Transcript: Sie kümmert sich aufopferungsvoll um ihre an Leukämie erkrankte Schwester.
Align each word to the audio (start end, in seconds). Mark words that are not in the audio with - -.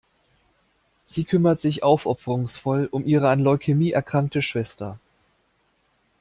Sie 1.05 1.25
kümmert 1.25 1.61
sich 1.61 1.83
aufopferungsvoll 1.83 2.87
um 2.91 3.05
ihre 3.05 3.29
an 3.29 3.39
Leukämie 3.39 3.91
erkrankte 3.91 4.41
Schwester. 4.41 4.97